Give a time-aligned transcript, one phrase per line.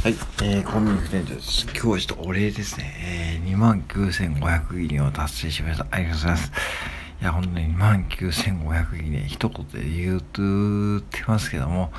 [0.00, 0.12] はい、
[0.44, 1.64] えー、コンビニフレンドです。
[1.64, 3.40] 今日はちょっとお礼ですね。
[3.44, 3.56] えー、
[3.88, 5.88] 29,500いいねを達成しました。
[5.90, 6.52] ありがとうございます。
[7.20, 11.90] いや、本当に29,500いいね、一言で言うとってますけども、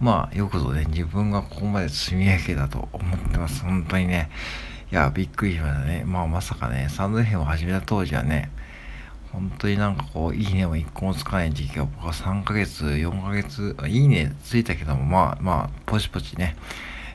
[0.00, 3.60] まあ、よくぞね、自分がここまで積み上げたと思ってます。
[3.64, 4.30] 本当にね。
[4.90, 6.04] いや、びっくりしましたね。
[6.06, 8.50] まあ、まさかね、サンドヘを始めた当時はね、
[9.30, 16.56] 本当になんかこう、いいねも一個もつかない時期が僕は3ヶ月、4ヶ月、いいねついたけども、まあまあ、ポチポチね、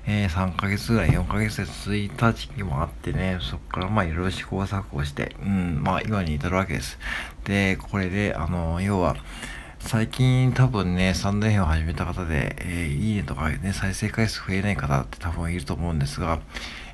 [0.09, 6.97] えー、3ヶ月ぐらい、4ヶ月で続いた時期もあってね、そこからまあいろいろ試行錯誤して、うん、まあ今に至るわけです。
[7.43, 9.18] で、これで、あの、要は、
[9.79, 16.39] 最近多分ね、サンド編を始めた方で、えー、いいねとかね、再生回数増えない方って多分いると思うんですが、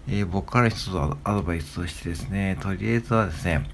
[0.07, 0.89] えー、僕から一つ
[1.23, 3.69] アドバイスとしてですね、とりあえずはですね、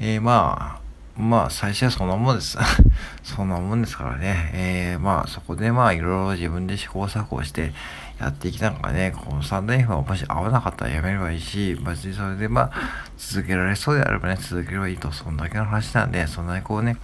[0.00, 0.89] えー、まあ、
[1.20, 2.58] まあ、最初はそんなもんです。
[3.22, 4.50] そんなもんですからね。
[4.54, 7.72] えー、まあ、そこでまあ、いろいろ自分で試行錯誤して
[8.18, 12.70] やっていきながらね、この3年間もし合わなかったらやめればいいし、別にそれでまあ、
[13.16, 16.96] 続けられそうであればね、続ければいいと、そんだけの話なんで、そんなにこうね、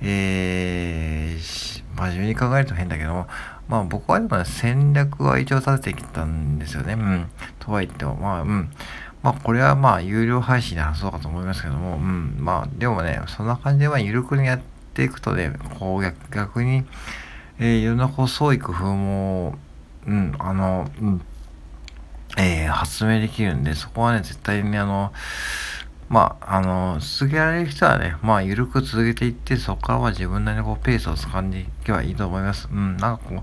[0.00, 3.26] えー、真面目に考えると変だけども、
[3.68, 6.94] まあ僕はでもね、戦略は一応立ててきたんですよね。
[6.94, 7.26] うん。
[7.58, 8.70] とは言っても、まあ、うん。
[9.24, 14.60] まあ、これはまあ、有料配信で話そうかと思いますけども、うん、まあ、でもね、そんな感じで、まあ、ゆるくにやっ
[14.92, 16.84] ていくとね、こう逆、逆に、
[17.58, 19.54] えー、いろんなこう、創意工夫も、
[20.06, 21.22] うん、あの、うん、
[22.36, 25.10] えー、発明できるんで、そこはね、絶対にあの、
[26.08, 32.68] まあ、あの、続けられる人はね、まあ、ゆるく続けていって、そこからは自分なりにこう、ペースを掴んでいけばいいと思います。
[32.70, 33.42] うん、なんかこう、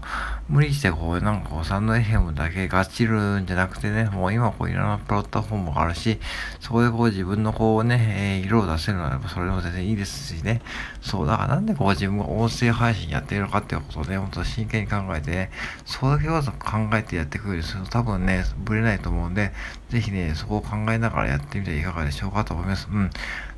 [0.52, 6.20] 無理してこう、なんかこう、サンド FM だけガチるんじゃなくてね、もう今こう、いろんなプラットフォームがあるし、
[6.60, 10.62] そこでこう、自分のこうね、えー、色を出せるならば、それでも全然いいですしね。
[11.02, 15.52] そう、だからなんでこう、自分が音声配信やっているのかっていうことをね、本当真剣に考えて、ね、
[15.86, 19.52] それだけは考えてやってくれると多分ね、ぶれないと思うんで、
[19.90, 22.88] ぜひね、そこを考えながらやってみてはいかがでしょうかと思います。
[22.92, 23.10] うん。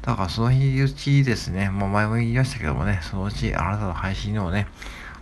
[0.01, 4.67] だからその日うちですね、もう前も言いましたけどもね、そのうちあなたの配信にもね、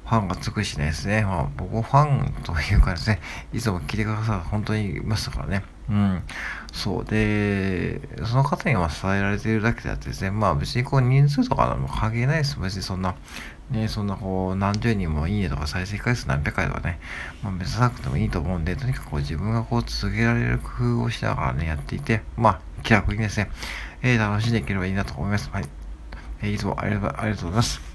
[0.06, 3.22] ファンがつくしねですね、まあ、僕ファンというかですね、
[3.54, 5.64] いつも聞いてくださる本当にいましたからね。
[5.90, 6.24] うん。
[6.74, 7.06] そう。
[7.06, 12.60] で、その方には支えられているだけであってですね、まあ別にこう人数とかも関係ないです。
[12.60, 13.16] 別にそんな、
[13.70, 17.00] ね、そんなこう何十人もいいねとか再生回数何百回とかね、
[17.42, 23.50] まあ目指さなくてもいいと思うんで、とにかくこう自分がこう続けられる工夫をしながらね、やっていて、まあ気楽にですね、
[24.02, 25.50] えー、楽しんでいければいいなと思います。
[25.52, 25.66] はい。
[26.42, 27.91] えー、いつもありがとうございます。